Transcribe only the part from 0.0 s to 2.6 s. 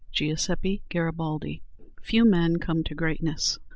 GIUSEPPE GARIBALDI. Few men